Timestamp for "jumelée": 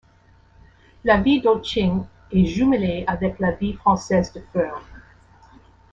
2.45-3.03